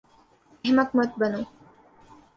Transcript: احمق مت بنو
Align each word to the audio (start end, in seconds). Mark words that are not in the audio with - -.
احمق 0.63 0.89
مت 0.97 1.11
بنو 1.19 1.41